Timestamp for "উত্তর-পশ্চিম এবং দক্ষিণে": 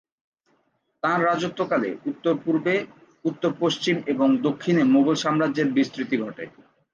3.25-4.83